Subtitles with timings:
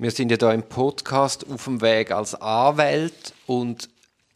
[0.00, 3.88] Wir sind ja da im Podcast auf dem Weg als Anwält und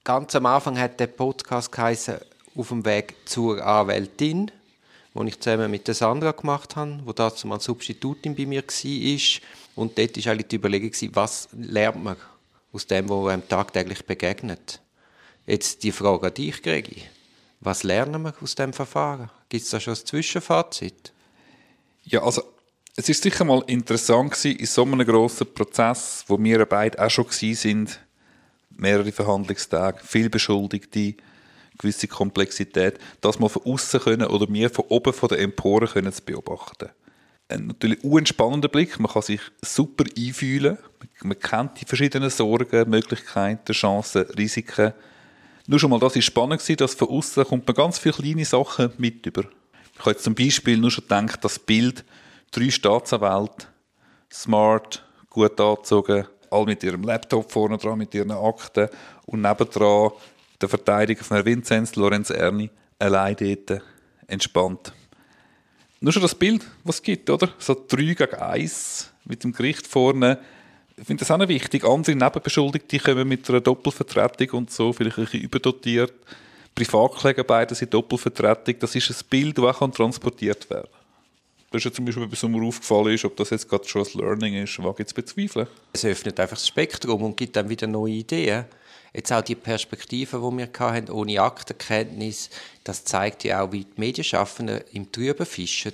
[0.03, 2.17] ganz am Anfang hat der Podcast geheißen
[2.57, 4.51] auf dem Weg zur Anwältin,
[5.15, 9.41] wo ich zusammen mit der Sandra gemacht habe, wo dazu mal Substitutin bei mir war.
[9.77, 12.17] Und dort war eigentlich die Überlegung, was lernt man
[12.73, 14.81] aus dem, was einem tagtäglich begegnet.
[15.47, 17.05] Jetzt die Frage an dich, Gregi.
[17.61, 19.31] Was lernen wir aus dem Verfahren?
[19.49, 21.13] Gibt es da schon ein Zwischenfazit?
[22.03, 22.43] Ja, also
[22.95, 27.11] es ist sicher mal interessant gewesen, in so einem grossen Prozess, wo wir beide auch
[27.11, 28.01] schon gewesen sind,
[28.71, 31.15] mehrere Verhandlungstage, viel Beschuldigte,
[31.79, 36.13] gewisse Komplexität, das mal von außen können oder wir von oben von der Empore können
[36.13, 36.91] zu beobachten.
[37.49, 40.79] Ein natürlich unentspannender Blick, man kann sich super einfühlen,
[41.23, 44.93] man kennt die verschiedenen Sorgen, Möglichkeiten, Chancen, Risiken.
[45.67, 48.45] Nur schon mal das ist spannend gewesen, dass von außen kommt man ganz viele kleine
[48.45, 49.45] Sachen mit über.
[49.95, 52.05] Ich habe jetzt zum Beispiel nur schon gedacht, das Bild
[52.53, 53.67] drei Staatsanwälte,
[54.31, 58.89] smart, gut angezogen, alle mit ihrem Laptop vorne dran, mit ihren Akten
[59.27, 60.13] und nebendran
[60.61, 63.83] der Verteidiger von Herrn Vinzenz, Lorenz Erni, allein dort,
[64.27, 64.93] entspannt.
[66.01, 67.49] Nur schon das Bild, was es gibt, oder?
[67.59, 70.39] So drei gegen eins mit dem Gericht vorne.
[70.97, 71.85] Ich finde das auch noch wichtig.
[71.85, 76.13] Andere Nebenbeschuldigte kommen mit einer Doppelvertretung und so, vielleicht ein bisschen überdotiert.
[76.75, 78.77] Privatkläger beide sind Doppelvertretung.
[78.81, 81.02] Das ist ein Bild, das auch transportiert werden kann.
[81.73, 84.03] Das ist ja zum Beispiel etwas, was mir aufgefallen ist, ob das jetzt gerade schon
[84.03, 85.67] ein Learning ist, wage ich zu bezweifeln.
[85.95, 88.67] Es öffnet einfach das Spektrum und gibt dann wieder neue Ideen.
[89.15, 92.51] Jetzt auch die Perspektive, die wir hatten, ohne Aktenkenntnis,
[92.85, 95.93] das zeigt ja auch, wie die Medienschaffenden im Trüben fischen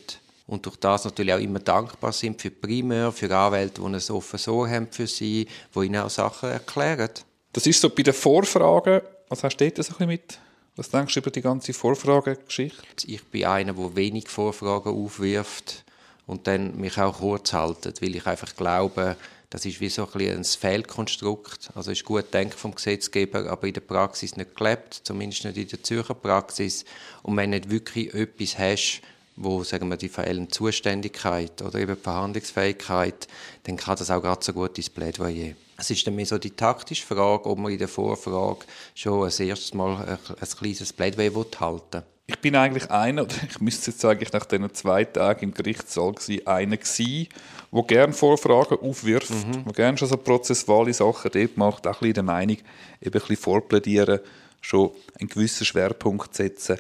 [0.48, 4.48] und durch das natürlich auch immer dankbar sind für Primär, für Anwälte, die ein offenes
[4.48, 7.10] Ohr haben für sie, die ihnen auch Sachen erklären.
[7.52, 10.38] Das ist so bei den Vorfragen, was hast du da so ein bisschen mit?
[10.78, 13.08] Was denkst du über die ganze Vorfragegeschichte?
[13.08, 15.84] Ich bin einer, der wenig Vorfragen aufwirft
[16.24, 19.16] und dann mich auch kurz haltet, weil ich einfach glaube,
[19.50, 21.70] das ist wie so ein, ein Fehlkonstrukt.
[21.74, 25.66] Also ist gut gedacht vom Gesetzgeber, aber in der Praxis nicht gelebt, zumindest nicht in
[25.66, 26.84] der Zürcher Praxis.
[27.24, 29.02] Und wenn nicht wirklich etwas hast,
[29.34, 33.26] wo sagen wir, die fehlende Zuständigkeit oder eben die Verhandlungsfähigkeit,
[33.64, 35.54] dann kann das auch gerade so gut ins Plädoyer.
[35.80, 38.66] Es ist dann mehr so die taktische Frage, ob man in der Vorfrage
[38.96, 42.02] schon als erstes Mal ein, ein kleines Plädoyer halten will.
[42.26, 45.54] Ich bin eigentlich einer, oder ich müsste jetzt sagen, ich nach diesen zwei Tagen im
[45.54, 47.28] Gerichtssaal gewesen, einer gewesen,
[47.72, 49.64] der gerne Vorfragen aufwirft, mhm.
[49.66, 52.64] der gerne schon so prozessuale Sachen dort macht, auch ein bisschen der Meinung, eben
[53.00, 54.18] ein bisschen vorplädieren,
[54.60, 54.90] schon
[55.20, 56.78] einen gewissen Schwerpunkt setzen.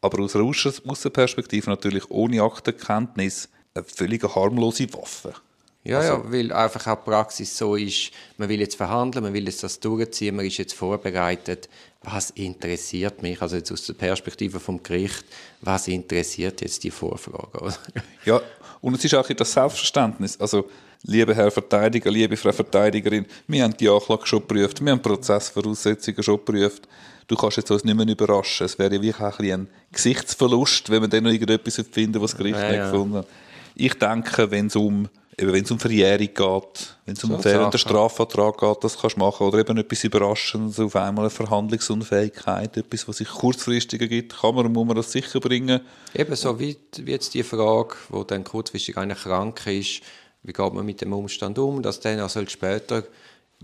[0.00, 5.32] Aber aus einer Außenperspektive natürlich ohne Aktenkenntnis eine völlig harmlose Waffe.
[5.84, 9.32] Ja, also, ja, weil einfach auch die Praxis so ist, man will jetzt verhandeln, man
[9.32, 11.68] will jetzt das durchziehen, man ist jetzt vorbereitet.
[12.04, 15.24] Was interessiert mich, also jetzt aus der Perspektive vom Gericht,
[15.60, 17.74] was interessiert jetzt die Vorfrage?
[18.24, 18.40] ja,
[18.80, 20.40] und es ist auch das Selbstverständnis.
[20.40, 20.68] Also,
[21.02, 26.22] liebe Herr Verteidiger, liebe Frau Verteidigerin, wir haben die Anklage schon geprüft, wir haben Prozessvoraussetzungen
[26.22, 26.88] schon geprüft.
[27.26, 28.66] Du kannst jetzt uns nicht mehr überraschen.
[28.66, 32.38] Es wäre wirklich auch ein, ein Gesichtsverlust, wenn wir dann noch irgendetwas finden, was das
[32.38, 32.90] Gericht ja, nicht ja.
[32.90, 33.28] gefunden hat.
[33.74, 37.42] Ich denke, wenn es um eben wenn es um Verjährung geht, wenn es um einen
[37.42, 39.46] fehlenden Strafvertrag geht, das kannst du machen.
[39.46, 44.72] Oder eben etwas Überraschendes, auf einmal eine Verhandlungsunfähigkeit, etwas, was sich kurzfristig ergibt, kann man
[44.72, 45.80] muss man das sicher bringen.
[46.14, 50.02] Eben so wie, wie jetzt die Frage, wo dann kurzfristig einer krank ist,
[50.42, 53.04] wie geht man mit dem Umstand um, dass dann also später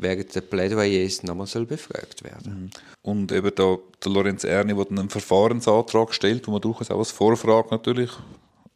[0.01, 2.63] während der Plädoyers nochmal soll befragt werden.
[2.63, 2.71] Mhm.
[3.03, 7.11] Und eben da, der Lorenz Erni, der einen Verfahrensantrag stellt, wo man durchaus auch als
[7.11, 8.11] Vorfrage natürlich,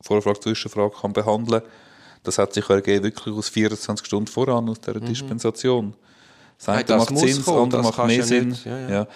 [0.01, 1.71] Vorfrage, Zwischenfrage kann behandeln kann,
[2.23, 5.07] das hat sich ergeben, wirklich aus 24 Stunden voran, aus dieser mhm.
[5.07, 5.95] Dispensation.
[6.59, 8.57] Das eine ja, macht Sinn, das andere macht mehr Sinn.
[8.65, 8.91] Ja, ja.
[8.91, 9.07] ja.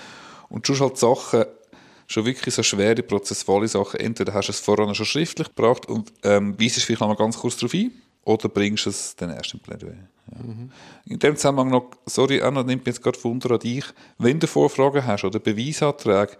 [0.48, 1.44] Und schon halt Sachen,
[2.06, 6.12] schon wirklich so schwere prozessuale Sachen, entweder hast du es voran schon schriftlich gebracht und
[6.22, 7.92] ähm, weisst vielleicht noch mal ganz kurz darauf ein,
[8.24, 9.92] oder bringst du es dann erst im Plädoyer.
[10.32, 10.42] Ja.
[10.42, 10.70] Mhm.
[11.06, 13.84] In dem Zusammenhang noch, sorry, Anna, nimmt mich jetzt gerade Wunder an dich,
[14.18, 16.36] wenn du Vorfragen hast oder Beweisanträge,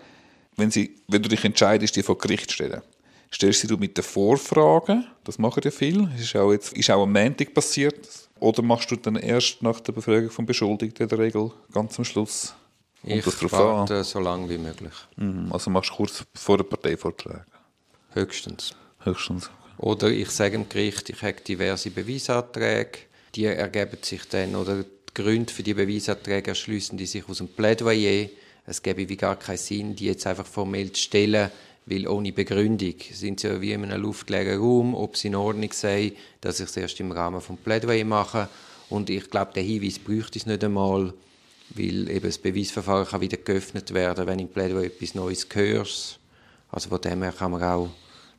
[0.57, 2.83] wenn, sie, wenn du dich entscheidest, die vor Gericht stellen,
[3.37, 6.91] stellst du sie mit den Vorfragen, das machen ja viel, das ist auch, jetzt, ist
[6.91, 8.09] auch am Montag passiert,
[8.41, 12.05] oder machst du dann erst nach der Befragung vom Beschuldigten in der Regel ganz am
[12.05, 12.55] Schluss?
[13.05, 14.93] ich warte so lange wie möglich.
[15.17, 17.45] Mhm, also machst du kurz vor der Parteivorträge?
[18.13, 18.75] Höchstens.
[19.01, 19.51] Höchstens.
[19.79, 22.99] Oder ich sage dem Gericht, ich habe diverse Beweisanträge,
[23.35, 27.49] die ergeben sich dann, oder die Gründe für die Beweisanträge erschließen die sich aus dem
[27.49, 28.29] Plädoyer.
[28.65, 31.51] Es gäbe wie gar keinen Sinn, die jetzt einfach formell zu stellen,
[31.87, 35.73] weil ohne Begründung sind sie ja wie in einem luftleeren Raum, ob sie in Ordnung
[35.73, 38.49] sei, dass ich es erst im Rahmen des Plädoyer mache.
[38.91, 41.15] Und ich glaube, der Hinweis bräuchte es nicht einmal,
[41.71, 46.19] weil eben das Beweisverfahren kann wieder geöffnet werden, wenn im Plädoyer etwas Neues hörst.
[46.71, 47.91] Also von dem her kann man auch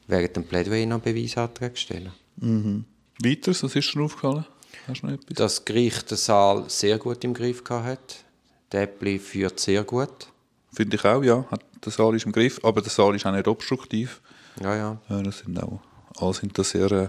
[0.07, 2.11] während dem Plädoyer noch Beweisanträge stellen.
[2.37, 2.85] Mhm.
[3.23, 4.45] Weiter, was ist dir aufgefallen?
[4.87, 5.35] Hast du noch etwas?
[5.35, 8.23] Das Gericht den Saal sehr gut im Griff hat.
[8.71, 10.27] Däppli führt sehr gut.
[10.77, 11.43] Finde ich auch, ja.
[11.83, 14.21] Der Saal ist im Griff, aber der Saal ist auch nicht obstruktiv.
[14.61, 14.97] Ja, ja.
[15.09, 15.79] ja das sind auch,
[16.19, 16.91] alle sind da sehr...
[16.91, 17.07] Äh,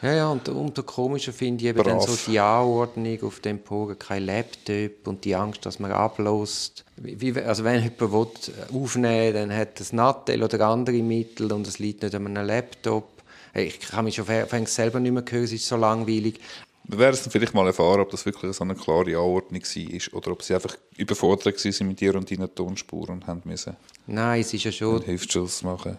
[0.00, 3.98] ja, ja, und umso komischer finde ich eben dann so die Anordnung auf dem Pogen,
[3.98, 6.86] kein Laptop und die Angst, dass man ablässt.
[6.96, 11.66] Wie, also wenn jemand will aufnehmen will, dann hat das Nattel oder andere Mittel und
[11.66, 13.22] es liegt nicht an einem Laptop.
[13.52, 14.26] Ich kann mich schon
[14.66, 16.40] selber nicht mehr hören, es ist so langweilig.
[16.88, 20.32] Wir werden es vielleicht mal erfahren, ob das wirklich so eine klare Anordnung war oder
[20.32, 23.76] ob sie einfach überfordert waren mit dir und deinen Tonspuren und haben müssen.
[24.06, 25.02] Nein, es ist ja schon...
[25.02, 25.98] Hilfsschuss machen.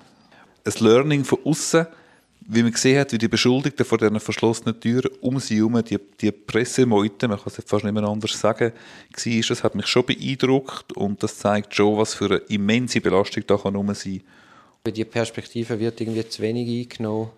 [0.63, 1.87] Ein Learning von außen
[2.49, 5.99] wie man gesehen hat, wie die Beschuldigten vor diesen verschlossenen Türen um sie herum, die,
[6.21, 10.05] die Pressemeute, man kann es fast nicht mehr anders sagen, war, das hat mich schon
[10.05, 14.21] beeindruckt und das zeigt schon, was für eine immense Belastung da kann rum sein
[14.85, 17.29] Die Perspektive wird irgendwie zu wenig eingenommen,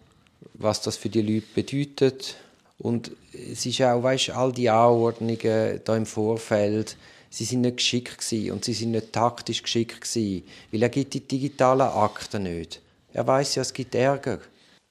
[0.53, 2.35] was das für die Leute bedeutet.
[2.79, 6.95] Und es ist auch, weißt, all die Anordnungen da im Vorfeld,
[7.29, 11.13] sie sind nicht geschickt gewesen und sie sind nicht taktisch geschickt gewesen, weil er gibt
[11.13, 12.81] die digitalen Akten nicht.
[13.13, 14.39] Er weiß ja, es gibt Ärger.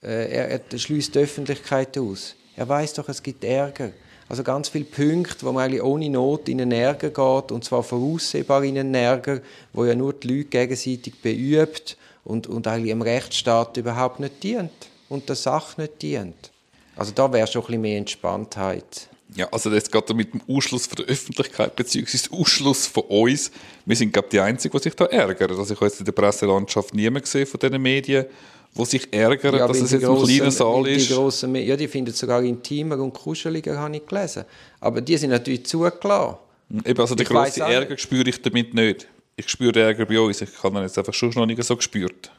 [0.02, 2.34] Äh, er, er schließt die Öffentlichkeit aus.
[2.56, 3.92] Er weiß doch, es gibt Ärger.
[4.28, 7.82] Also ganz viele Punkte, wo man eigentlich ohne Not in einen Ärger geht, und zwar
[7.82, 9.40] voraussehbar in einen Ärger,
[9.72, 14.70] wo ja nur die Leute gegenseitig beübt und, und eigentlich im Rechtsstaat überhaupt nicht dient
[15.08, 16.52] und der Sache nicht dient.
[16.98, 19.08] Also da wäre schon ein bisschen mehr Entspanntheit.
[19.34, 23.50] Ja, also jetzt gerade mit dem Ausschluss von der Öffentlichkeit beziehungsweise Ausschluss von uns.
[23.84, 25.50] Wir sind, glaube ich, die Einzigen, die sich da ärgern.
[25.50, 28.26] Also ich habe jetzt in der Presselandschaft niemanden gesehen von diesen Medien,
[28.74, 31.10] die sich ärgern, ja, dass es jetzt grossen, ein kleiner Saal ist.
[31.10, 34.44] Die grossen, ja, die finden es sogar intimer und kuscheliger, habe ich gelesen.
[34.80, 36.36] Aber die sind natürlich zugelassen.
[36.84, 39.06] Eben, also den grossen Ärger spüre ich damit nicht.
[39.36, 40.40] Ich spüre Ärger bei uns.
[40.40, 42.30] Ich habe ihn jetzt einfach schon noch nicht so gespürt.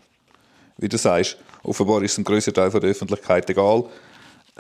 [0.78, 3.86] Wie du sagst, offenbar ist es ein grösser Teil der Öffentlichkeit egal.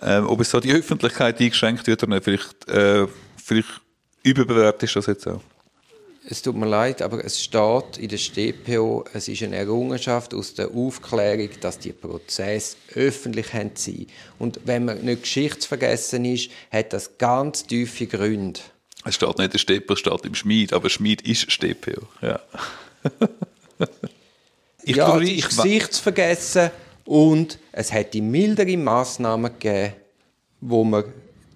[0.01, 3.07] Ähm, ob es so die Öffentlichkeit eingeschränkt wird oder nicht, vielleicht, äh,
[3.43, 3.81] vielleicht
[4.23, 5.41] überbewertet ist das jetzt auch.
[6.31, 10.53] Es tut mir leid, aber es steht in der StPO, es ist eine Errungenschaft aus
[10.53, 14.07] der Aufklärung, dass die Prozesse öffentlich sind.
[14.37, 18.59] Und wenn man nicht geschichtsvergessen ist, hat das ganz tiefe Gründe.
[19.05, 22.07] Es steht nicht in der StPO, es steht im Schmied, aber Schmied ist StPO.
[22.21, 22.39] Ja,
[24.83, 26.71] ich ja, es ist Gesichtsvergessen
[27.05, 29.93] und es hat die mildere Massnahmen gegeben,
[30.59, 31.05] wo man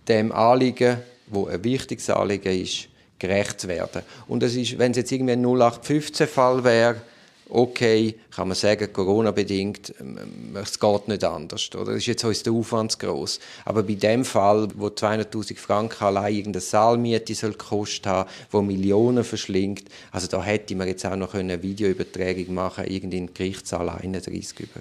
[0.07, 2.87] dem Anliegen, wo ein wichtiges Anliegen ist,
[3.19, 4.03] gerecht zu werden.
[4.29, 7.01] Und es ist, wenn es jetzt irgendwie ein 0815-Fall wäre,
[7.49, 11.69] okay, kann man sagen, Corona-bedingt, ähm, es geht nicht anders.
[11.75, 11.91] Oder?
[11.91, 13.41] Das ist jetzt uns der Aufwand zu gross.
[13.65, 19.25] Aber bei dem Fall, wo 200'000 Franken allein irgendeine Saalmiete soll gekostet haben, wo Millionen
[19.25, 23.89] verschlingt, also da hätte man jetzt auch noch eine Videoübertragung machen können, irgendwie in Gerichtssaal
[23.89, 24.79] 31 über.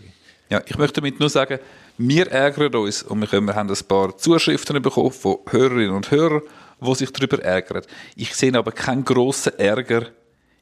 [0.50, 1.59] Ja, ich möchte damit nur sagen,
[1.99, 6.43] wir ärgern uns und wir, haben ein paar Zuschriften bekommen von Hörerinnen und Hörern,
[6.81, 7.83] die sich darüber ärgern.
[8.17, 10.09] Ich sehe aber keinen grossen Ärger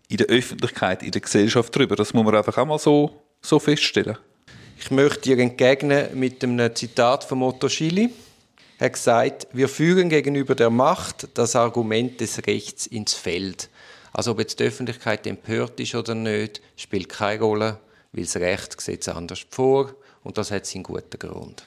[0.08, 1.96] in der Öffentlichkeit, in der Gesellschaft darüber.
[1.96, 4.18] Das muss man einfach auch mal so, so feststellen.
[4.78, 8.10] Ich möchte dir entgegnen mit einem Zitat von Otto Schilly.
[8.78, 13.68] Er hat gesagt, wir führen gegenüber der Macht das Argument des Rechts ins Feld.
[14.12, 17.78] Also ob jetzt die Öffentlichkeit empört ist oder nicht, spielt keine Rolle,
[18.12, 21.66] weil das Recht sieht es anders vor und das hat seinen guten Grund.